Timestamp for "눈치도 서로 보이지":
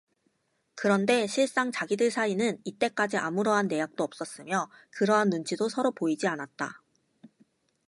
5.29-6.25